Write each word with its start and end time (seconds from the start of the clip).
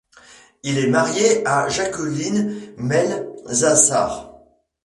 Il 0.63 0.79
est 0.79 0.87
marié 0.87 1.45
à 1.47 1.69
Jacqueline 1.69 2.59
Melzassard. 2.79 4.33